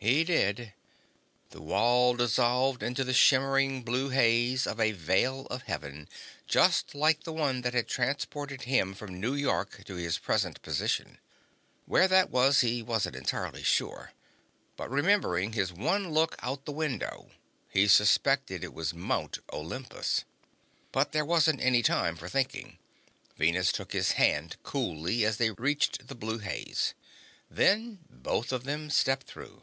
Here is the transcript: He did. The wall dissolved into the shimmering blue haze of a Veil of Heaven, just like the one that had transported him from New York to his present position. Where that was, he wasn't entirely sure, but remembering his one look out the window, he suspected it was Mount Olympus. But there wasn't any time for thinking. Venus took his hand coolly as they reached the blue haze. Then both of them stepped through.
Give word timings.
He 0.00 0.22
did. 0.22 0.74
The 1.50 1.60
wall 1.60 2.14
dissolved 2.14 2.84
into 2.84 3.02
the 3.02 3.12
shimmering 3.12 3.82
blue 3.82 4.10
haze 4.10 4.64
of 4.64 4.78
a 4.78 4.92
Veil 4.92 5.46
of 5.50 5.62
Heaven, 5.62 6.08
just 6.46 6.94
like 6.94 7.24
the 7.24 7.32
one 7.32 7.62
that 7.62 7.74
had 7.74 7.88
transported 7.88 8.62
him 8.62 8.94
from 8.94 9.18
New 9.20 9.34
York 9.34 9.82
to 9.86 9.96
his 9.96 10.16
present 10.18 10.62
position. 10.62 11.18
Where 11.84 12.06
that 12.06 12.30
was, 12.30 12.60
he 12.60 12.80
wasn't 12.80 13.16
entirely 13.16 13.64
sure, 13.64 14.12
but 14.76 14.88
remembering 14.88 15.54
his 15.54 15.72
one 15.72 16.12
look 16.12 16.36
out 16.42 16.64
the 16.64 16.70
window, 16.70 17.32
he 17.68 17.88
suspected 17.88 18.62
it 18.62 18.72
was 18.72 18.94
Mount 18.94 19.40
Olympus. 19.52 20.22
But 20.92 21.10
there 21.10 21.24
wasn't 21.24 21.60
any 21.60 21.82
time 21.82 22.14
for 22.14 22.28
thinking. 22.28 22.78
Venus 23.36 23.72
took 23.72 23.92
his 23.92 24.12
hand 24.12 24.58
coolly 24.62 25.24
as 25.24 25.38
they 25.38 25.50
reached 25.50 26.06
the 26.06 26.14
blue 26.14 26.38
haze. 26.38 26.94
Then 27.50 27.98
both 28.08 28.52
of 28.52 28.62
them 28.62 28.90
stepped 28.90 29.26
through. 29.26 29.62